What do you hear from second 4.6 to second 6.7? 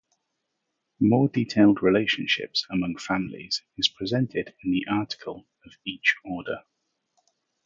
in the article of each order.